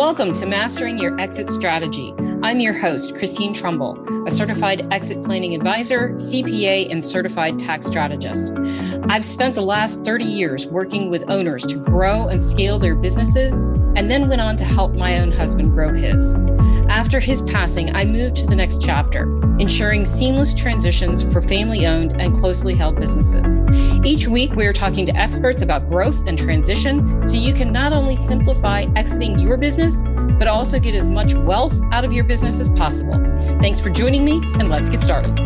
Welcome 0.00 0.32
to 0.32 0.46
Mastering 0.46 0.96
Your 0.96 1.20
Exit 1.20 1.50
Strategy. 1.50 2.14
I'm 2.42 2.58
your 2.58 2.72
host, 2.72 3.16
Christine 3.16 3.52
Trumbull, 3.52 4.26
a 4.26 4.30
certified 4.30 4.90
exit 4.90 5.22
planning 5.22 5.54
advisor, 5.54 6.10
CPA, 6.14 6.90
and 6.90 7.04
certified 7.04 7.58
tax 7.58 7.86
strategist. 7.86 8.54
I've 9.10 9.26
spent 9.26 9.56
the 9.56 9.60
last 9.60 10.06
30 10.06 10.24
years 10.24 10.66
working 10.66 11.10
with 11.10 11.22
owners 11.28 11.66
to 11.66 11.76
grow 11.76 12.28
and 12.28 12.42
scale 12.42 12.78
their 12.78 12.94
businesses, 12.94 13.62
and 13.94 14.10
then 14.10 14.26
went 14.26 14.40
on 14.40 14.56
to 14.56 14.64
help 14.64 14.94
my 14.94 15.18
own 15.18 15.30
husband 15.30 15.72
grow 15.72 15.92
his. 15.92 16.34
After 16.88 17.20
his 17.20 17.42
passing, 17.42 17.94
I 17.94 18.06
moved 18.06 18.36
to 18.36 18.46
the 18.46 18.56
next 18.56 18.80
chapter, 18.80 19.24
ensuring 19.58 20.06
seamless 20.06 20.54
transitions 20.54 21.22
for 21.30 21.42
family 21.42 21.86
owned 21.86 22.20
and 22.22 22.34
closely 22.34 22.74
held 22.74 22.98
businesses. 22.98 23.60
Each 24.02 24.26
week, 24.26 24.54
we 24.54 24.66
are 24.66 24.72
talking 24.72 25.04
to 25.06 25.14
experts 25.14 25.60
about 25.60 25.90
growth 25.90 26.26
and 26.26 26.38
transition 26.38 27.28
so 27.28 27.36
you 27.36 27.52
can 27.52 27.70
not 27.70 27.92
only 27.92 28.16
simplify 28.16 28.86
exiting 28.96 29.38
your 29.38 29.58
business, 29.58 30.04
but 30.40 30.48
also 30.48 30.80
get 30.80 30.94
as 30.94 31.10
much 31.10 31.34
wealth 31.34 31.78
out 31.92 32.02
of 32.02 32.14
your 32.14 32.24
business 32.24 32.58
as 32.58 32.70
possible. 32.70 33.14
Thanks 33.60 33.78
for 33.78 33.90
joining 33.90 34.24
me, 34.24 34.40
and 34.58 34.70
let's 34.70 34.88
get 34.88 35.00
started. 35.00 35.38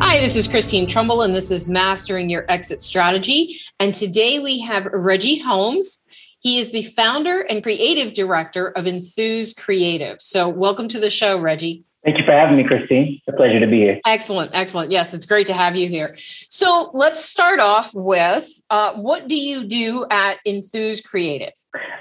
Hi, 0.00 0.18
this 0.18 0.34
is 0.34 0.48
Christine 0.48 0.88
Trumbull, 0.88 1.20
and 1.20 1.34
this 1.34 1.50
is 1.50 1.68
Mastering 1.68 2.30
Your 2.30 2.46
Exit 2.48 2.80
Strategy. 2.80 3.58
And 3.80 3.92
today 3.92 4.38
we 4.38 4.58
have 4.60 4.86
Reggie 4.86 5.38
Holmes. 5.38 6.06
He 6.38 6.58
is 6.58 6.72
the 6.72 6.84
founder 6.84 7.42
and 7.42 7.62
creative 7.62 8.14
director 8.14 8.68
of 8.68 8.86
Enthuse 8.86 9.52
Creative. 9.52 10.22
So, 10.22 10.48
welcome 10.48 10.88
to 10.88 10.98
the 10.98 11.10
show, 11.10 11.38
Reggie. 11.38 11.84
Thank 12.06 12.20
you 12.20 12.24
for 12.24 12.30
having 12.30 12.56
me, 12.56 12.62
Christine. 12.62 13.14
It's 13.14 13.24
a 13.26 13.32
pleasure 13.32 13.58
to 13.58 13.66
be 13.66 13.80
here. 13.80 14.00
Excellent, 14.06 14.52
excellent. 14.54 14.92
Yes, 14.92 15.12
it's 15.12 15.26
great 15.26 15.48
to 15.48 15.52
have 15.52 15.74
you 15.74 15.88
here. 15.88 16.14
So, 16.16 16.92
let's 16.94 17.24
start 17.24 17.58
off 17.58 17.92
with 17.94 18.48
uh, 18.70 18.92
what 18.92 19.26
do 19.26 19.34
you 19.34 19.64
do 19.64 20.06
at 20.12 20.38
Enthuse 20.46 21.00
Creative? 21.00 21.52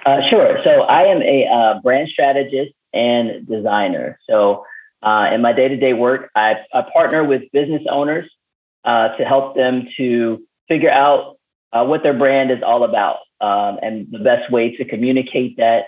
Uh, 0.05 0.21
sure. 0.29 0.59
So, 0.63 0.83
I 0.83 1.05
am 1.05 1.23
a 1.23 1.47
uh, 1.47 1.81
brand 1.81 2.09
strategist 2.09 2.75
and 2.93 3.47
designer. 3.47 4.19
So, 4.29 4.63
uh, 5.01 5.31
in 5.33 5.41
my 5.41 5.53
day 5.53 5.69
to 5.69 5.75
day 5.75 5.93
work, 5.93 6.29
I, 6.35 6.57
I, 6.71 6.83
partner 6.83 7.23
with 7.23 7.51
business 7.51 7.81
owners 7.89 8.29
uh, 8.83 9.17
to 9.17 9.25
help 9.25 9.55
them 9.55 9.87
to 9.97 10.45
figure 10.67 10.91
out 10.91 11.39
uh, 11.73 11.83
what 11.83 12.03
their 12.03 12.13
brand 12.13 12.51
is 12.51 12.61
all 12.61 12.83
about 12.83 13.17
um, 13.41 13.79
and 13.81 14.07
the 14.11 14.19
best 14.19 14.51
way 14.51 14.75
to 14.75 14.85
communicate 14.85 15.57
that 15.57 15.85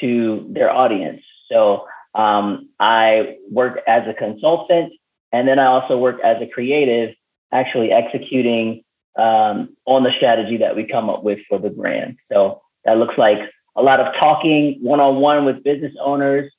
to 0.00 0.48
their 0.50 0.68
audience. 0.68 1.22
So 1.48 1.86
um, 2.14 2.68
I 2.78 3.36
work 3.50 3.80
as 3.86 4.06
a 4.06 4.14
consultant 4.14 4.92
and 5.32 5.48
then 5.48 5.58
I 5.58 5.66
also 5.66 5.98
work 5.98 6.20
as 6.22 6.40
a 6.42 6.46
creative, 6.46 7.14
actually 7.50 7.90
executing 7.90 8.84
um, 9.16 9.76
on 9.86 10.02
the 10.02 10.12
strategy 10.12 10.58
that 10.58 10.76
we 10.76 10.84
come 10.84 11.10
up 11.10 11.22
with 11.22 11.40
for 11.48 11.58
the 11.58 11.70
brand. 11.70 12.18
So 12.30 12.62
that 12.84 12.98
looks 12.98 13.16
like 13.16 13.38
a 13.76 13.82
lot 13.82 14.00
of 14.00 14.14
talking 14.20 14.78
one 14.82 15.00
on 15.00 15.16
one 15.16 15.44
with 15.44 15.64
business 15.64 15.94
owners 16.00 16.52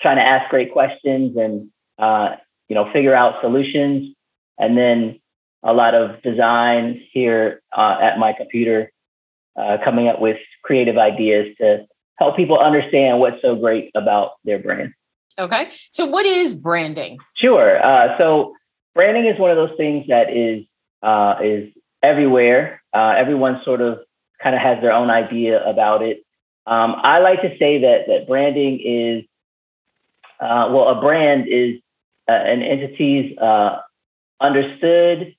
trying 0.00 0.16
to 0.16 0.22
ask 0.22 0.50
great 0.50 0.72
questions 0.72 1.36
and 1.36 1.70
uh, 1.98 2.36
you 2.68 2.74
know 2.74 2.90
figure 2.92 3.14
out 3.14 3.40
solutions, 3.40 4.14
and 4.58 4.76
then 4.76 5.20
a 5.62 5.72
lot 5.72 5.94
of 5.94 6.20
design 6.22 7.00
here 7.12 7.62
uh, 7.76 7.98
at 8.00 8.18
my 8.18 8.32
computer, 8.32 8.92
uh, 9.56 9.78
coming 9.84 10.08
up 10.08 10.20
with 10.20 10.38
creative 10.62 10.98
ideas 10.98 11.56
to 11.58 11.86
help 12.16 12.36
people 12.36 12.58
understand 12.58 13.18
what's 13.18 13.40
so 13.42 13.56
great 13.56 13.90
about 13.94 14.32
their 14.44 14.58
brand. 14.58 14.92
Okay, 15.38 15.70
so 15.90 16.06
what 16.06 16.26
is 16.26 16.54
branding? 16.54 17.18
Sure. 17.34 17.84
Uh, 17.84 18.16
so 18.18 18.54
branding 18.94 19.26
is 19.26 19.38
one 19.38 19.50
of 19.50 19.56
those 19.56 19.76
things 19.76 20.06
that 20.08 20.34
is 20.34 20.64
uh, 21.02 21.36
is 21.42 21.72
everywhere. 22.02 22.82
Uh, 22.92 23.14
everyone 23.16 23.60
sort 23.64 23.80
of 23.80 24.00
kind 24.40 24.54
of 24.54 24.60
has 24.62 24.80
their 24.80 24.92
own 24.92 25.10
idea 25.10 25.64
about 25.68 26.02
it. 26.02 26.24
Um, 26.66 26.94
I 26.98 27.18
like 27.18 27.42
to 27.42 27.56
say 27.58 27.80
that 27.80 28.06
that 28.06 28.26
branding 28.26 28.80
is 28.80 29.24
uh, 30.40 30.68
well, 30.70 30.88
a 30.88 31.00
brand 31.00 31.46
is 31.48 31.80
uh, 32.28 32.32
an 32.32 32.62
entity's 32.62 33.36
uh, 33.38 33.80
understood 34.40 35.34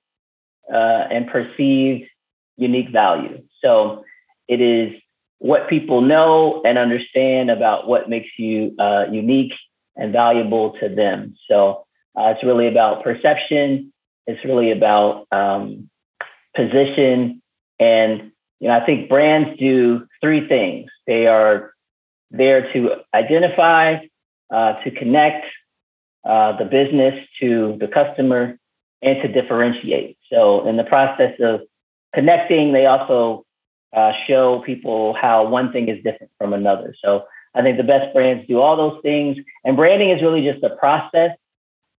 uh, 0.71 1.07
and 1.11 1.27
perceived 1.27 2.09
unique 2.57 2.89
value. 2.89 3.43
So 3.61 4.05
it 4.47 4.61
is 4.61 4.93
what 5.39 5.69
people 5.69 6.01
know 6.01 6.61
and 6.65 6.77
understand 6.77 7.51
about 7.51 7.87
what 7.87 8.09
makes 8.09 8.29
you 8.37 8.75
uh, 8.79 9.05
unique 9.11 9.53
and 9.95 10.11
valuable 10.11 10.71
to 10.79 10.89
them. 10.89 11.35
So 11.49 11.85
uh, 12.17 12.33
it's 12.35 12.43
really 12.43 12.67
about 12.67 13.03
perception. 13.03 13.91
It's 14.27 14.43
really 14.43 14.71
about 14.71 15.27
um, 15.31 15.89
position. 16.55 17.41
And 17.79 18.31
you 18.59 18.69
know, 18.69 18.75
I 18.75 18.85
think 18.85 19.09
brands 19.09 19.59
do 19.59 20.07
three 20.21 20.47
things. 20.47 20.89
They 21.05 21.27
are 21.27 21.73
there 22.31 22.71
to 22.73 22.95
identify, 23.13 23.97
uh, 24.51 24.73
to 24.83 24.91
connect 24.91 25.45
uh, 26.23 26.57
the 26.57 26.65
business 26.65 27.27
to 27.39 27.77
the 27.79 27.87
customer 27.87 28.57
and 29.01 29.21
to 29.21 29.27
differentiate. 29.27 30.17
So, 30.31 30.67
in 30.67 30.77
the 30.77 30.83
process 30.83 31.33
of 31.39 31.61
connecting, 32.13 32.73
they 32.73 32.85
also 32.85 33.45
uh, 33.95 34.13
show 34.27 34.59
people 34.59 35.13
how 35.13 35.47
one 35.47 35.71
thing 35.71 35.87
is 35.87 36.03
different 36.03 36.31
from 36.37 36.53
another. 36.53 36.93
So, 37.03 37.25
I 37.55 37.61
think 37.61 37.77
the 37.77 37.83
best 37.83 38.13
brands 38.13 38.45
do 38.47 38.59
all 38.59 38.75
those 38.75 39.01
things. 39.01 39.37
And 39.63 39.77
branding 39.77 40.09
is 40.09 40.21
really 40.21 40.43
just 40.43 40.61
a 40.63 40.75
process 40.75 41.31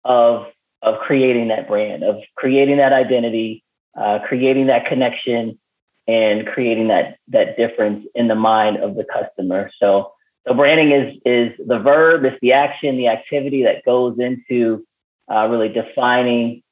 of, 0.05 0.47
of 0.83 0.99
creating 1.01 1.49
that 1.49 1.67
brand, 1.67 2.05
of 2.05 2.21
creating 2.37 2.77
that 2.77 2.93
identity, 2.93 3.65
uh, 3.99 4.19
creating 4.29 4.67
that 4.67 4.85
connection, 4.85 5.59
and 6.07 6.47
creating 6.47 6.89
that, 6.89 7.17
that 7.29 7.57
difference 7.57 8.07
in 8.15 8.29
the 8.29 8.35
mind 8.35 8.77
of 8.77 8.95
the 8.95 9.05
customer. 9.05 9.71
So, 9.81 10.13
so 10.47 10.55
branding 10.55 10.93
is 10.93 11.17
is 11.25 11.53
the 11.67 11.79
verb, 11.81 12.25
it's 12.25 12.39
the 12.41 12.53
action, 12.53 12.97
the 12.97 13.09
activity 13.09 13.65
that 13.65 13.85
goes 13.85 14.17
into 14.21 14.87
uh, 15.29 15.49
really 15.51 15.69
defining 15.69 16.63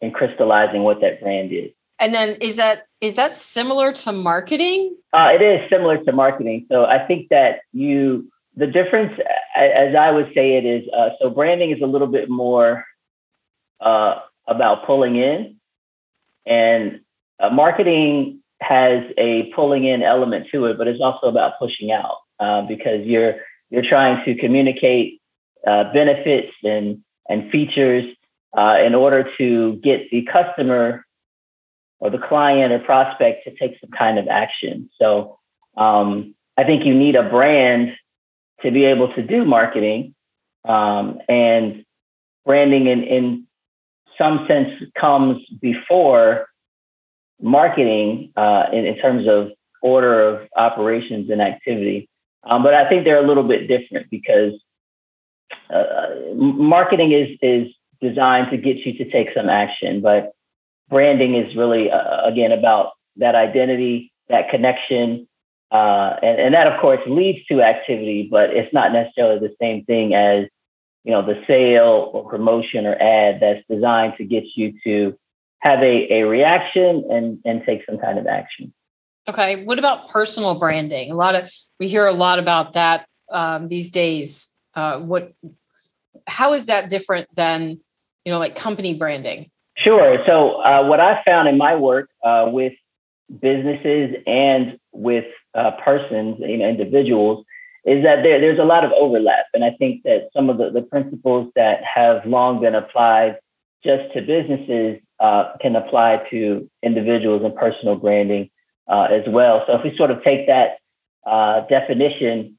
and 0.00 0.14
crystallizing 0.14 0.82
what 0.82 1.00
that 1.00 1.20
brand 1.20 1.50
is. 1.50 1.72
And 1.98 2.14
then 2.14 2.36
is 2.40 2.56
that 2.56 2.86
is 3.04 3.16
that 3.16 3.36
similar 3.36 3.92
to 3.92 4.12
marketing? 4.12 4.96
Uh, 5.12 5.30
it 5.34 5.42
is 5.42 5.68
similar 5.68 5.98
to 5.98 6.12
marketing. 6.12 6.66
So 6.70 6.86
I 6.86 7.06
think 7.06 7.28
that 7.28 7.60
you 7.72 8.30
the 8.56 8.66
difference, 8.66 9.12
as 9.54 9.94
I 9.94 10.10
would 10.10 10.32
say 10.34 10.56
it 10.56 10.64
is, 10.64 10.88
uh, 10.96 11.10
so 11.20 11.28
branding 11.28 11.70
is 11.70 11.82
a 11.82 11.86
little 11.86 12.06
bit 12.06 12.30
more 12.30 12.86
uh, 13.80 14.20
about 14.46 14.86
pulling 14.86 15.16
in, 15.16 15.56
and 16.46 17.00
uh, 17.40 17.50
marketing 17.50 18.40
has 18.62 19.04
a 19.18 19.52
pulling 19.54 19.84
in 19.84 20.02
element 20.02 20.46
to 20.52 20.66
it, 20.66 20.78
but 20.78 20.88
it's 20.88 21.00
also 21.00 21.26
about 21.26 21.58
pushing 21.58 21.92
out 21.92 22.18
uh, 22.40 22.62
because 22.62 23.04
you're 23.04 23.36
you're 23.68 23.82
trying 23.82 24.24
to 24.24 24.34
communicate 24.34 25.20
uh, 25.66 25.92
benefits 25.92 26.52
and 26.62 27.02
and 27.28 27.50
features 27.50 28.04
in 28.56 28.94
order 28.94 29.28
to 29.36 29.76
get 29.82 30.08
the 30.10 30.22
customer 30.22 31.04
or 32.04 32.10
the 32.10 32.18
client 32.18 32.70
or 32.70 32.78
prospect 32.78 33.44
to 33.44 33.50
take 33.56 33.80
some 33.80 33.88
kind 33.88 34.18
of 34.18 34.28
action. 34.28 34.90
So 35.00 35.38
um, 35.74 36.34
I 36.54 36.64
think 36.64 36.84
you 36.84 36.94
need 36.94 37.16
a 37.16 37.22
brand 37.22 37.96
to 38.60 38.70
be 38.70 38.84
able 38.84 39.14
to 39.14 39.22
do 39.22 39.46
marketing 39.46 40.14
um, 40.66 41.18
and 41.30 41.82
branding 42.44 42.88
in, 42.88 43.04
in 43.04 43.46
some 44.18 44.46
sense 44.46 44.70
comes 44.94 45.42
before 45.62 46.46
marketing 47.40 48.32
uh, 48.36 48.66
in, 48.70 48.84
in 48.84 48.98
terms 48.98 49.26
of 49.26 49.52
order 49.80 50.20
of 50.28 50.46
operations 50.56 51.30
and 51.30 51.40
activity. 51.40 52.10
Um, 52.42 52.62
but 52.62 52.74
I 52.74 52.86
think 52.86 53.04
they're 53.04 53.24
a 53.24 53.26
little 53.26 53.44
bit 53.44 53.66
different 53.66 54.10
because 54.10 54.52
uh, 55.70 56.08
marketing 56.34 57.12
is 57.12 57.38
is 57.40 57.72
designed 58.02 58.50
to 58.50 58.58
get 58.58 58.76
you 58.84 58.92
to 58.98 59.10
take 59.10 59.30
some 59.34 59.48
action, 59.48 60.02
but 60.02 60.34
branding 60.94 61.34
is 61.34 61.56
really 61.56 61.90
uh, 61.90 62.24
again 62.24 62.52
about 62.52 62.92
that 63.16 63.34
identity, 63.34 64.12
that 64.28 64.48
connection, 64.48 65.26
uh, 65.72 66.14
and, 66.22 66.38
and 66.38 66.54
that 66.54 66.68
of 66.68 66.80
course 66.80 67.00
leads 67.08 67.44
to 67.46 67.60
activity, 67.62 68.28
but 68.30 68.50
it's 68.50 68.72
not 68.72 68.92
necessarily 68.92 69.40
the 69.40 69.52
same 69.60 69.84
thing 69.86 70.14
as 70.14 70.46
you 71.02 71.10
know 71.10 71.20
the 71.20 71.42
sale 71.48 72.10
or 72.14 72.30
promotion 72.30 72.86
or 72.86 72.94
ad 73.02 73.40
that's 73.40 73.60
designed 73.68 74.14
to 74.18 74.24
get 74.24 74.44
you 74.54 74.72
to 74.84 75.18
have 75.58 75.80
a, 75.82 76.20
a 76.20 76.22
reaction 76.22 77.04
and 77.10 77.40
and 77.44 77.64
take 77.66 77.84
some 77.84 77.98
kind 77.98 78.16
of 78.16 78.28
action. 78.28 78.72
Okay. 79.26 79.64
What 79.64 79.80
about 79.80 80.10
personal 80.10 80.54
branding? 80.54 81.10
A 81.10 81.16
lot 81.16 81.34
of 81.34 81.50
we 81.80 81.88
hear 81.88 82.06
a 82.06 82.12
lot 82.12 82.38
about 82.38 82.74
that 82.74 83.08
um, 83.32 83.66
these 83.66 83.90
days. 83.90 84.54
Uh, 84.74 85.00
what? 85.00 85.32
How 86.28 86.52
is 86.52 86.66
that 86.66 86.88
different 86.88 87.26
than 87.34 87.80
you 88.24 88.30
know, 88.30 88.38
like 88.38 88.54
company 88.54 88.94
branding? 88.94 89.50
Sure. 89.84 90.24
So 90.26 90.62
uh, 90.62 90.86
what 90.86 90.98
I 90.98 91.22
found 91.24 91.46
in 91.46 91.58
my 91.58 91.76
work 91.76 92.08
uh, 92.24 92.48
with 92.50 92.72
businesses 93.40 94.16
and 94.26 94.78
with 94.92 95.26
uh, 95.54 95.72
persons, 95.72 96.38
you 96.40 96.56
know, 96.56 96.68
individuals, 96.68 97.44
is 97.84 98.02
that 98.02 98.22
there, 98.22 98.40
there's 98.40 98.58
a 98.58 98.64
lot 98.64 98.82
of 98.82 98.92
overlap, 98.92 99.44
and 99.52 99.62
I 99.62 99.72
think 99.72 100.04
that 100.04 100.30
some 100.34 100.48
of 100.48 100.56
the, 100.56 100.70
the 100.70 100.80
principles 100.80 101.52
that 101.54 101.84
have 101.84 102.24
long 102.24 102.62
been 102.62 102.74
applied 102.74 103.36
just 103.84 104.10
to 104.14 104.22
businesses 104.22 105.00
uh, 105.20 105.52
can 105.60 105.76
apply 105.76 106.26
to 106.30 106.66
individuals 106.82 107.42
and 107.44 107.54
personal 107.54 107.96
branding 107.96 108.48
uh, 108.88 109.08
as 109.10 109.24
well. 109.28 109.64
So 109.66 109.76
if 109.76 109.84
we 109.84 109.94
sort 109.98 110.10
of 110.10 110.24
take 110.24 110.46
that 110.46 110.78
uh, 111.26 111.60
definition, 111.66 112.58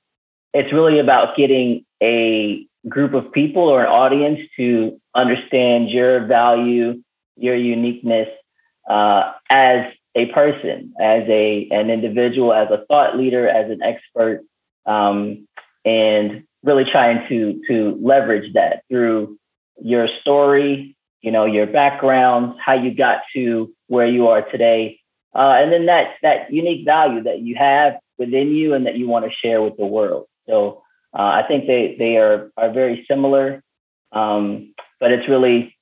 it's 0.53 0.71
really 0.71 0.99
about 0.99 1.35
getting 1.35 1.85
a 2.03 2.67
group 2.87 3.15
of 3.15 3.31
people 3.31 3.63
or 3.63 3.81
an 3.81 3.87
audience 3.87 4.39
to 4.57 5.01
understand 5.15 5.89
your 5.89 6.25
value, 6.27 7.01
your 7.37 7.55
uniqueness 7.55 8.29
uh, 8.89 9.33
as 9.49 9.91
a 10.15 10.27
person, 10.27 10.93
as 10.99 11.23
a 11.27 11.67
an 11.71 11.89
individual, 11.89 12.53
as 12.53 12.69
a 12.71 12.85
thought 12.85 13.17
leader, 13.17 13.47
as 13.47 13.69
an 13.69 13.81
expert, 13.83 14.41
um, 14.85 15.47
and 15.83 16.43
really 16.63 16.85
trying 16.85 17.27
to 17.27 17.61
to 17.67 17.97
leverage 18.01 18.53
that 18.53 18.83
through 18.89 19.37
your 19.81 20.07
story, 20.21 20.95
you 21.21 21.31
know, 21.31 21.45
your 21.45 21.67
background, 21.67 22.55
how 22.59 22.73
you 22.73 22.93
got 22.93 23.21
to 23.33 23.73
where 23.87 24.07
you 24.07 24.27
are 24.27 24.41
today, 24.41 24.99
uh, 25.33 25.57
and 25.59 25.71
then 25.71 25.85
that 25.87 26.15
that 26.21 26.51
unique 26.51 26.85
value 26.85 27.23
that 27.23 27.39
you 27.39 27.55
have 27.55 27.97
within 28.17 28.51
you 28.51 28.73
and 28.73 28.85
that 28.85 28.97
you 28.97 29.07
want 29.07 29.25
to 29.25 29.31
share 29.31 29.61
with 29.61 29.75
the 29.77 29.85
world. 29.85 30.27
So 30.47 30.83
uh, 31.13 31.23
I 31.23 31.43
think 31.47 31.67
they 31.67 31.95
they 31.97 32.17
are 32.17 32.51
are 32.55 32.71
very 32.71 33.05
similar, 33.07 33.61
um, 34.11 34.73
but 34.99 35.11
it's 35.11 35.27
really 35.27 35.74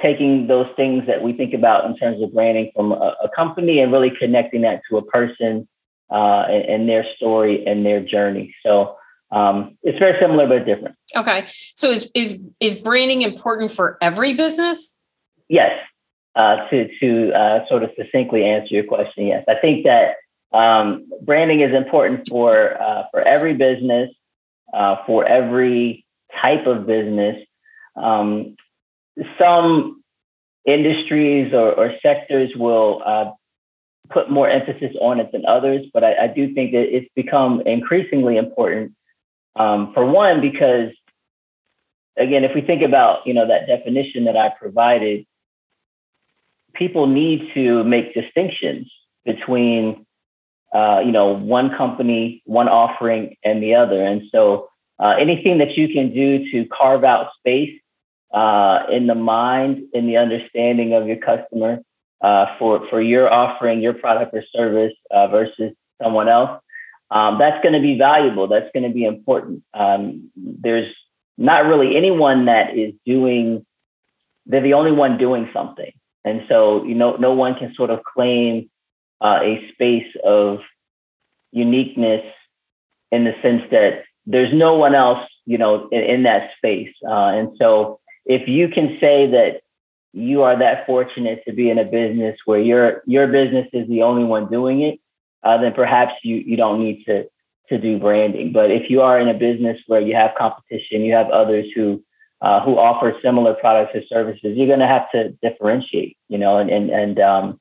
taking 0.00 0.46
those 0.46 0.68
things 0.76 1.06
that 1.06 1.22
we 1.22 1.32
think 1.32 1.54
about 1.54 1.86
in 1.86 1.96
terms 1.96 2.22
of 2.22 2.32
branding 2.32 2.70
from 2.74 2.92
a, 2.92 3.16
a 3.22 3.28
company 3.34 3.80
and 3.80 3.92
really 3.92 4.10
connecting 4.10 4.62
that 4.62 4.82
to 4.90 4.98
a 4.98 5.02
person 5.02 5.66
uh, 6.10 6.44
and, 6.48 6.64
and, 6.64 6.88
their 6.88 7.04
story 7.16 7.66
and 7.66 7.84
their 7.84 8.00
journey. 8.00 8.54
So 8.64 8.96
um, 9.30 9.76
it's 9.82 9.98
very 9.98 10.18
similar 10.20 10.46
but 10.46 10.66
different. 10.66 10.94
Okay, 11.16 11.46
so 11.48 11.90
is 11.90 12.10
is 12.14 12.46
is 12.60 12.76
branding 12.76 13.22
important 13.22 13.72
for 13.72 13.98
every 14.00 14.34
business? 14.34 15.04
Yes. 15.48 15.80
Uh, 16.36 16.68
to 16.68 16.88
to 17.00 17.32
uh, 17.32 17.66
sort 17.66 17.82
of 17.82 17.90
succinctly 17.96 18.44
answer 18.44 18.74
your 18.74 18.84
question, 18.84 19.26
yes, 19.26 19.42
I 19.48 19.54
think 19.54 19.84
that 19.84 20.16
um, 20.52 21.08
branding 21.22 21.60
is 21.60 21.74
important 21.74 22.28
for 22.28 22.80
uh, 22.80 23.04
for 23.10 23.22
every 23.22 23.54
business, 23.54 24.10
uh, 24.74 24.96
for 25.06 25.24
every 25.24 26.04
type 26.40 26.66
of 26.66 26.86
business. 26.86 27.42
Um, 27.96 28.56
some 29.38 30.02
industries 30.64 31.52
or, 31.52 31.72
or 31.72 31.94
sectors 32.02 32.54
will 32.56 33.02
uh, 33.04 33.30
put 34.10 34.30
more 34.30 34.48
emphasis 34.48 34.94
on 35.00 35.20
it 35.20 35.32
than 35.32 35.44
others, 35.46 35.86
but 35.92 36.04
I, 36.04 36.24
I 36.24 36.26
do 36.26 36.54
think 36.54 36.72
that 36.72 36.94
it's 36.94 37.08
become 37.14 37.60
increasingly 37.62 38.36
important. 38.36 38.92
Um, 39.54 39.94
for 39.94 40.04
one, 40.04 40.40
because 40.40 40.92
again, 42.16 42.44
if 42.44 42.54
we 42.54 42.60
think 42.60 42.82
about 42.82 43.26
you 43.26 43.34
know 43.34 43.46
that 43.46 43.66
definition 43.66 44.24
that 44.24 44.36
I 44.36 44.50
provided, 44.50 45.26
people 46.74 47.06
need 47.06 47.52
to 47.54 47.84
make 47.84 48.12
distinctions 48.12 48.92
between 49.24 50.06
uh, 50.76 51.00
you 51.00 51.12
know, 51.12 51.28
one 51.32 51.74
company, 51.74 52.42
one 52.44 52.68
offering, 52.68 53.36
and 53.42 53.62
the 53.62 53.74
other. 53.74 54.02
And 54.02 54.22
so, 54.30 54.68
uh, 54.98 55.14
anything 55.18 55.58
that 55.58 55.76
you 55.76 55.88
can 55.88 56.12
do 56.12 56.50
to 56.50 56.66
carve 56.66 57.04
out 57.04 57.30
space 57.38 57.80
uh, 58.32 58.84
in 58.90 59.06
the 59.06 59.14
mind, 59.14 59.84
in 59.92 60.06
the 60.06 60.16
understanding 60.16 60.94
of 60.94 61.06
your 61.06 61.16
customer 61.16 61.80
uh, 62.20 62.46
for 62.58 62.86
for 62.88 63.00
your 63.00 63.32
offering, 63.32 63.80
your 63.80 63.94
product 63.94 64.34
or 64.34 64.44
service 64.54 64.94
uh, 65.10 65.26
versus 65.28 65.72
someone 66.02 66.28
else, 66.28 66.60
um, 67.10 67.38
that's 67.38 67.62
going 67.62 67.74
to 67.74 67.80
be 67.80 67.98
valuable. 67.98 68.46
That's 68.46 68.70
going 68.72 68.84
to 68.84 68.94
be 68.94 69.04
important. 69.04 69.62
Um, 69.74 70.30
there's 70.36 70.92
not 71.38 71.66
really 71.66 71.96
anyone 71.96 72.46
that 72.46 72.76
is 72.76 72.94
doing. 73.04 73.64
They're 74.46 74.60
the 74.60 74.74
only 74.74 74.92
one 74.92 75.18
doing 75.18 75.48
something, 75.52 75.92
and 76.24 76.44
so 76.48 76.84
you 76.84 76.94
know, 76.94 77.16
no 77.16 77.32
one 77.32 77.54
can 77.54 77.74
sort 77.74 77.90
of 77.90 78.02
claim 78.02 78.70
uh, 79.20 79.40
a 79.42 79.70
space 79.72 80.12
of 80.24 80.60
uniqueness 81.52 82.24
in 83.12 83.24
the 83.24 83.34
sense 83.42 83.62
that 83.70 84.04
there's 84.26 84.52
no 84.52 84.76
one 84.76 84.94
else, 84.94 85.26
you 85.44 85.58
know, 85.58 85.88
in, 85.88 86.02
in 86.02 86.22
that 86.24 86.50
space. 86.56 86.94
Uh, 87.06 87.32
and 87.34 87.56
so 87.58 88.00
if 88.26 88.48
you 88.48 88.68
can 88.68 88.98
say 89.00 89.28
that 89.28 89.62
you 90.12 90.42
are 90.42 90.56
that 90.56 90.86
fortunate 90.86 91.42
to 91.46 91.52
be 91.52 91.70
in 91.70 91.78
a 91.78 91.84
business 91.84 92.38
where 92.44 92.60
your 92.60 93.02
your 93.06 93.26
business 93.26 93.68
is 93.72 93.88
the 93.88 94.02
only 94.02 94.24
one 94.24 94.50
doing 94.50 94.80
it, 94.80 94.98
uh, 95.42 95.56
then 95.58 95.72
perhaps 95.72 96.14
you 96.22 96.36
you 96.36 96.56
don't 96.56 96.80
need 96.80 97.04
to 97.04 97.26
to 97.68 97.78
do 97.78 97.98
branding. 97.98 98.52
But 98.52 98.70
if 98.70 98.90
you 98.90 99.02
are 99.02 99.18
in 99.18 99.28
a 99.28 99.34
business 99.34 99.80
where 99.86 100.00
you 100.00 100.14
have 100.14 100.34
competition, 100.36 101.02
you 101.02 101.14
have 101.14 101.30
others 101.30 101.66
who 101.74 102.02
uh, 102.40 102.60
who 102.62 102.78
offer 102.78 103.16
similar 103.22 103.54
products 103.54 103.94
or 103.94 104.02
services, 104.06 104.56
you're 104.56 104.66
going 104.66 104.80
to 104.80 104.86
have 104.86 105.10
to 105.12 105.30
differentiate, 105.42 106.16
you 106.28 106.38
know, 106.38 106.58
and 106.58 106.70
and 106.70 106.90
and 106.90 107.20
um, 107.20 107.60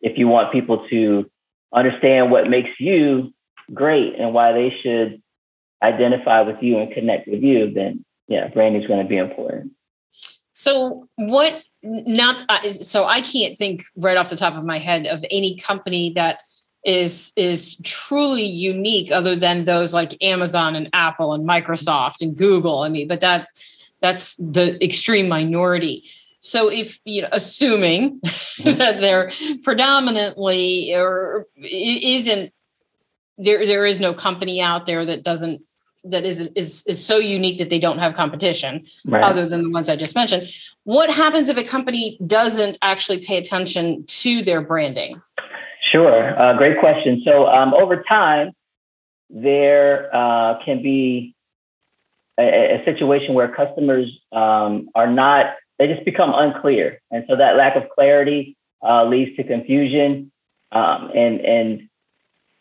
if 0.00 0.18
you 0.18 0.28
want 0.28 0.52
people 0.52 0.86
to 0.88 1.30
understand 1.72 2.30
what 2.30 2.48
makes 2.48 2.78
you 2.78 3.32
great 3.72 4.14
and 4.16 4.32
why 4.32 4.52
they 4.52 4.70
should 4.82 5.22
identify 5.82 6.42
with 6.42 6.62
you 6.62 6.78
and 6.78 6.92
connect 6.92 7.26
with 7.28 7.42
you, 7.42 7.70
then 7.70 8.04
yeah, 8.28 8.48
branding 8.48 8.82
is 8.82 8.88
going 8.88 9.02
to 9.02 9.08
be 9.08 9.16
important. 9.16 9.72
So 10.64 11.06
what? 11.16 11.62
Not 11.82 12.42
uh, 12.48 12.70
so 12.70 13.04
I 13.04 13.20
can't 13.20 13.58
think 13.58 13.84
right 13.96 14.16
off 14.16 14.30
the 14.30 14.36
top 14.36 14.54
of 14.54 14.64
my 14.64 14.78
head 14.78 15.06
of 15.06 15.22
any 15.30 15.56
company 15.56 16.14
that 16.14 16.40
is 16.82 17.32
is 17.36 17.76
truly 17.84 18.46
unique 18.46 19.12
other 19.12 19.36
than 19.36 19.64
those 19.64 19.92
like 19.92 20.16
Amazon 20.22 20.74
and 20.74 20.88
Apple 20.94 21.34
and 21.34 21.46
Microsoft 21.46 22.22
and 22.22 22.34
Google. 22.34 22.78
I 22.78 22.88
mean, 22.88 23.06
but 23.06 23.20
that's 23.20 23.52
that's 24.00 24.36
the 24.36 24.82
extreme 24.82 25.28
minority. 25.28 26.04
So 26.40 26.70
if 26.70 26.98
you 27.04 27.20
know, 27.22 27.28
assuming 27.32 28.20
mm-hmm. 28.20 28.78
that 28.78 29.02
they're 29.02 29.30
predominantly 29.62 30.94
or 30.94 31.46
isn't 31.56 32.52
there, 33.36 33.66
there 33.66 33.84
is 33.84 34.00
no 34.00 34.14
company 34.14 34.62
out 34.62 34.86
there 34.86 35.04
that 35.04 35.22
doesn't 35.24 35.62
that 36.04 36.24
is 36.24 36.40
is 36.54 36.84
is 36.86 37.04
so 37.04 37.18
unique 37.18 37.58
that 37.58 37.70
they 37.70 37.78
don't 37.78 37.98
have 37.98 38.14
competition 38.14 38.82
right. 39.06 39.24
other 39.24 39.48
than 39.48 39.62
the 39.62 39.70
ones 39.70 39.88
I 39.88 39.96
just 39.96 40.14
mentioned. 40.14 40.48
What 40.84 41.10
happens 41.10 41.48
if 41.48 41.56
a 41.56 41.64
company 41.64 42.18
doesn't 42.26 42.78
actually 42.82 43.20
pay 43.20 43.38
attention 43.38 44.04
to 44.06 44.42
their 44.42 44.60
branding? 44.60 45.20
Sure, 45.90 46.38
uh, 46.40 46.54
great 46.54 46.78
question. 46.78 47.22
So 47.24 47.48
um, 47.48 47.74
over 47.74 48.02
time, 48.02 48.52
there 49.30 50.10
uh, 50.14 50.62
can 50.64 50.82
be 50.82 51.34
a, 52.38 52.80
a, 52.80 52.84
situation 52.84 53.34
where 53.34 53.48
customers 53.48 54.10
um, 54.32 54.88
are 54.94 55.06
not 55.08 55.54
they 55.78 55.88
just 55.88 56.04
become 56.04 56.32
unclear. 56.34 57.00
And 57.10 57.24
so 57.28 57.36
that 57.36 57.56
lack 57.56 57.76
of 57.76 57.88
clarity 57.90 58.56
uh, 58.82 59.04
leads 59.04 59.36
to 59.36 59.44
confusion 59.44 60.30
um, 60.72 61.10
and, 61.14 61.40
and 61.40 61.88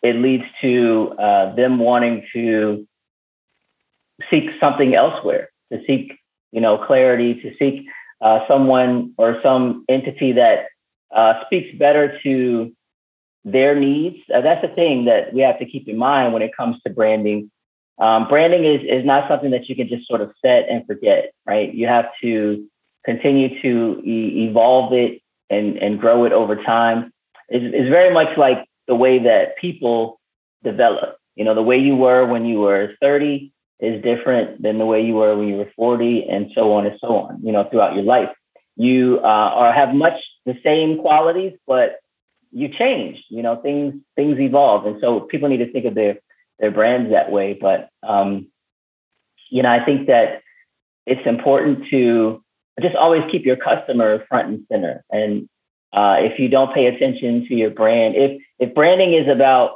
it 0.01 0.15
leads 0.15 0.43
to 0.61 1.15
uh, 1.19 1.55
them 1.55 1.79
wanting 1.79 2.25
to 2.33 2.87
seek 4.33 4.49
something 4.59 4.95
elsewhere, 4.95 5.49
to 5.71 5.79
seek, 5.85 6.17
you 6.51 6.59
know, 6.59 6.77
clarity, 6.77 7.35
to 7.41 7.53
seek 7.55 7.87
uh, 8.21 8.39
someone 8.47 9.13
or 9.17 9.39
some 9.43 9.85
entity 9.87 10.31
that 10.31 10.67
uh, 11.13 11.45
speaks 11.45 11.77
better 11.77 12.19
to 12.23 12.73
their 13.45 13.75
needs. 13.75 14.17
Uh, 14.33 14.41
that's 14.41 14.61
the 14.61 14.67
thing 14.67 15.05
that 15.05 15.33
we 15.33 15.41
have 15.41 15.59
to 15.59 15.65
keep 15.65 15.87
in 15.87 15.97
mind 15.97 16.33
when 16.33 16.41
it 16.41 16.55
comes 16.55 16.81
to 16.81 16.89
branding. 16.89 17.51
Um, 17.99 18.27
branding 18.27 18.65
is, 18.65 18.81
is 18.87 19.05
not 19.05 19.27
something 19.27 19.51
that 19.51 19.69
you 19.69 19.75
can 19.75 19.87
just 19.87 20.07
sort 20.07 20.21
of 20.21 20.31
set 20.43 20.67
and 20.67 20.85
forget, 20.87 21.31
right? 21.45 21.71
You 21.71 21.87
have 21.87 22.09
to 22.21 22.67
continue 23.05 23.61
to 23.61 24.01
e- 24.03 24.47
evolve 24.47 24.93
it 24.93 25.21
and, 25.51 25.77
and 25.77 25.99
grow 25.99 26.23
it 26.23 26.31
over 26.31 26.55
time. 26.55 27.11
It's, 27.49 27.75
it's 27.75 27.89
very 27.89 28.11
much 28.11 28.35
like 28.37 28.65
the 28.87 28.95
way 28.95 29.19
that 29.19 29.57
people 29.57 30.19
develop. 30.63 31.17
You 31.35 31.45
know, 31.45 31.53
the 31.53 31.61
way 31.61 31.77
you 31.77 31.95
were 31.95 32.25
when 32.25 32.45
you 32.45 32.61
were 32.61 32.93
30 32.99 33.52
is 33.83 34.01
different 34.01 34.61
than 34.61 34.77
the 34.77 34.85
way 34.85 35.05
you 35.05 35.15
were 35.15 35.35
when 35.35 35.47
you 35.47 35.57
were 35.57 35.71
40 35.75 36.29
and 36.29 36.51
so 36.55 36.73
on 36.73 36.85
and 36.85 36.97
so 37.01 37.17
on, 37.17 37.39
you 37.43 37.51
know, 37.51 37.65
throughout 37.65 37.95
your 37.95 38.03
life. 38.03 38.29
You 38.75 39.19
uh, 39.19 39.51
are 39.59 39.71
have 39.71 39.93
much 39.93 40.19
the 40.45 40.57
same 40.63 40.99
qualities, 40.99 41.53
but 41.67 41.97
you 42.51 42.69
change, 42.69 43.23
you 43.29 43.43
know, 43.43 43.57
things, 43.57 43.95
things 44.15 44.39
evolve. 44.39 44.85
And 44.85 45.01
so 45.01 45.19
people 45.19 45.49
need 45.49 45.57
to 45.57 45.71
think 45.71 45.85
of 45.85 45.95
their, 45.95 46.19
their 46.59 46.71
brands 46.71 47.11
that 47.11 47.31
way. 47.31 47.53
But, 47.53 47.89
um, 48.01 48.47
you 49.49 49.63
know, 49.63 49.71
I 49.71 49.83
think 49.83 50.07
that 50.07 50.41
it's 51.05 51.25
important 51.27 51.87
to 51.89 52.41
just 52.81 52.95
always 52.95 53.23
keep 53.31 53.45
your 53.45 53.57
customer 53.57 54.25
front 54.27 54.47
and 54.47 54.65
center. 54.71 55.03
And 55.11 55.49
uh, 55.91 56.17
if 56.19 56.39
you 56.39 56.49
don't 56.49 56.73
pay 56.73 56.87
attention 56.87 57.47
to 57.47 57.55
your 57.55 57.69
brand, 57.69 58.15
if 58.15 58.41
if 58.59 58.73
branding 58.73 59.13
is 59.13 59.27
about 59.27 59.75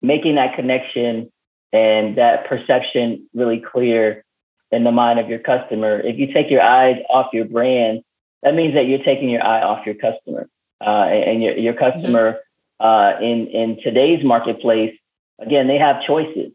making 0.00 0.36
that 0.36 0.54
connection 0.54 1.30
and 1.72 2.16
that 2.16 2.46
perception 2.46 3.28
really 3.34 3.60
clear 3.60 4.24
in 4.70 4.84
the 4.84 4.92
mind 4.92 5.18
of 5.18 5.28
your 5.28 5.38
customer, 5.38 6.00
if 6.00 6.18
you 6.18 6.32
take 6.32 6.50
your 6.50 6.62
eyes 6.62 7.00
off 7.08 7.32
your 7.32 7.44
brand, 7.44 8.02
that 8.42 8.54
means 8.54 8.74
that 8.74 8.86
you're 8.86 9.02
taking 9.02 9.28
your 9.28 9.44
eye 9.44 9.62
off 9.62 9.86
your 9.86 9.94
customer. 9.94 10.48
Uh, 10.78 11.04
and 11.08 11.42
your 11.42 11.56
your 11.56 11.72
customer 11.72 12.32
mm-hmm. 12.80 12.86
uh, 12.86 13.18
in 13.26 13.46
in 13.46 13.80
today's 13.82 14.22
marketplace, 14.22 14.94
again, 15.38 15.68
they 15.68 15.78
have 15.78 16.04
choices, 16.04 16.52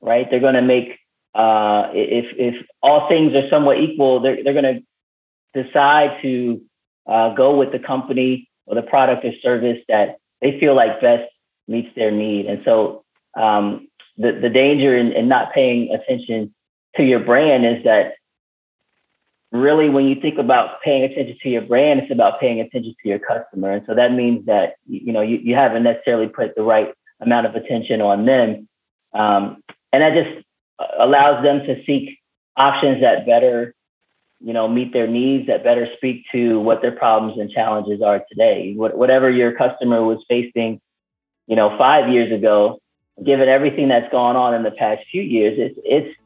right? 0.00 0.28
They're 0.28 0.40
going 0.40 0.54
to 0.54 0.62
make 0.62 0.98
uh, 1.32 1.90
if 1.94 2.26
if 2.36 2.66
all 2.82 3.08
things 3.08 3.34
are 3.34 3.48
somewhat 3.48 3.78
equal, 3.78 4.18
they're 4.18 4.42
they're 4.42 4.52
going 4.52 4.82
to 5.54 5.62
decide 5.62 6.20
to 6.22 6.60
uh, 7.06 7.34
go 7.34 7.56
with 7.56 7.70
the 7.70 7.78
company 7.78 8.48
or 8.66 8.74
the 8.74 8.82
product 8.82 9.24
or 9.24 9.32
service 9.42 9.78
that 9.88 10.16
they 10.40 10.58
feel 10.58 10.74
like 10.74 11.00
best 11.00 11.30
meets 11.68 11.94
their 11.94 12.10
need. 12.10 12.46
And 12.46 12.62
so 12.64 13.04
um, 13.34 13.88
the, 14.16 14.32
the 14.32 14.50
danger 14.50 14.96
in, 14.96 15.12
in 15.12 15.28
not 15.28 15.52
paying 15.52 15.94
attention 15.94 16.54
to 16.96 17.02
your 17.02 17.20
brand 17.20 17.64
is 17.64 17.84
that 17.84 18.14
really 19.50 19.88
when 19.88 20.06
you 20.06 20.14
think 20.14 20.38
about 20.38 20.80
paying 20.82 21.04
attention 21.04 21.38
to 21.42 21.48
your 21.48 21.62
brand, 21.62 22.00
it's 22.00 22.10
about 22.10 22.40
paying 22.40 22.60
attention 22.60 22.94
to 23.02 23.08
your 23.08 23.18
customer. 23.18 23.72
And 23.72 23.84
so 23.86 23.94
that 23.94 24.12
means 24.12 24.46
that, 24.46 24.76
you 24.86 25.12
know, 25.12 25.20
you, 25.20 25.38
you 25.38 25.54
haven't 25.54 25.82
necessarily 25.82 26.28
put 26.28 26.54
the 26.54 26.62
right 26.62 26.92
amount 27.20 27.46
of 27.46 27.54
attention 27.54 28.00
on 28.00 28.24
them. 28.24 28.68
Um, 29.12 29.62
and 29.92 30.02
that 30.02 30.14
just 30.14 30.44
allows 30.98 31.42
them 31.42 31.60
to 31.66 31.84
seek 31.84 32.18
options 32.56 33.02
that 33.02 33.26
better, 33.26 33.74
you 34.40 34.52
know, 34.52 34.66
meet 34.68 34.92
their 34.92 35.06
needs, 35.06 35.46
that 35.46 35.62
better 35.62 35.86
speak 35.96 36.24
to 36.32 36.58
what 36.60 36.82
their 36.82 36.92
problems 36.92 37.38
and 37.38 37.50
challenges 37.50 38.02
are 38.02 38.24
today. 38.30 38.74
What, 38.74 38.96
whatever 38.96 39.30
your 39.30 39.52
customer 39.52 40.02
was 40.02 40.18
facing, 40.28 40.80
you 41.46 41.56
know, 41.56 41.76
five 41.76 42.08
years 42.08 42.32
ago, 42.32 42.80
given 43.24 43.48
everything 43.48 43.88
that's 43.88 44.10
gone 44.10 44.36
on 44.36 44.54
in 44.54 44.62
the 44.62 44.70
past 44.70 45.02
few 45.10 45.22
years, 45.22 45.58
it's, 45.58 45.78
it's, 45.84 46.16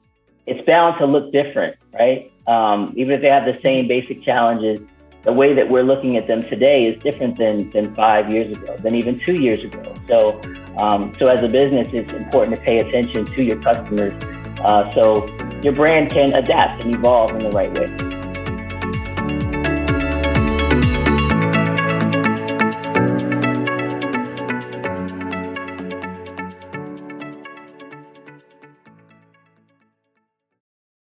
it's 0.47 0.67
bound 0.67 0.99
to 0.99 1.07
look 1.07 1.33
different, 1.33 1.77
right? 1.93 2.33
Um, 2.47 2.95
even 2.97 3.15
if 3.15 3.21
they 3.21 3.29
have 3.29 3.45
the 3.45 3.59
same 3.63 3.89
basic 3.89 4.23
challenges, 4.23 4.81
the 5.23 5.33
way 5.33 5.53
that 5.53 5.69
we're 5.69 5.83
looking 5.83 6.17
at 6.17 6.29
them 6.29 6.43
today 6.43 6.87
is 6.87 7.03
different 7.03 7.37
than, 7.37 7.69
than 7.71 7.93
five 7.97 8.33
years 8.33 8.57
ago, 8.57 8.77
than 8.79 8.95
even 8.95 9.19
two 9.19 9.35
years 9.35 9.65
ago. 9.65 9.93
So, 10.07 10.41
um, 10.77 11.13
so 11.19 11.27
as 11.27 11.43
a 11.43 11.49
business, 11.49 11.89
it's 11.93 12.13
important 12.13 12.57
to 12.57 12.63
pay 12.63 12.79
attention 12.79 13.25
to 13.27 13.43
your 13.43 13.61
customers 13.61 14.15
uh, 14.61 14.91
so 14.93 15.27
your 15.63 15.73
brand 15.73 16.11
can 16.11 16.33
adapt 16.35 16.83
and 16.85 16.95
evolve 16.95 17.33
in 17.33 17.41
the 17.41 17.51
right 17.51 17.73
way. 17.77 18.16